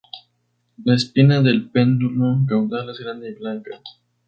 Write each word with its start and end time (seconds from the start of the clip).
La 0.83 0.95
espina 0.95 1.43
del 1.43 1.69
pedúnculo 1.69 2.39
caudal 2.49 2.89
es 2.89 2.97
grande 3.01 3.29
y 3.29 3.33
blanca. 3.35 3.79